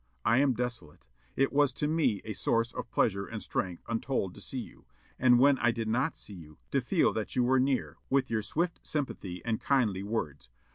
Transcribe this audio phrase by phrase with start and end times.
[0.25, 1.07] I am desolate.
[1.35, 4.85] It was to me a source of pleasure and strength untold to see you;
[5.19, 8.41] and, when I did not see you, to feel that you were near, with your
[8.41, 10.49] swift sympathy and kindly words.